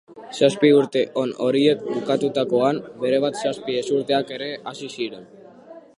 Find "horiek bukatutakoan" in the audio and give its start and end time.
1.47-2.81